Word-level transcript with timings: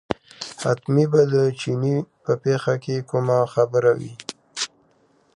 حتمي 0.61 1.05
به 1.11 1.21
د 1.33 1.35
چیني 1.59 1.95
په 2.23 2.33
پېښه 2.43 2.73
کې 2.83 3.05
کومه 3.09 3.37
خبره 3.53 3.91
وي. 3.99 4.13